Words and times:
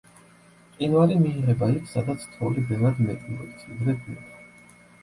მყინვარი 0.69 1.17
მიიღება 1.25 1.69
იქ, 1.75 1.85
სადაც 1.93 2.27
თოვლი 2.33 2.65
ბევრად 2.73 3.07
მეტი 3.11 3.39
მოდის, 3.39 3.71
ვიდრე 3.71 3.99
დნება. 4.01 4.45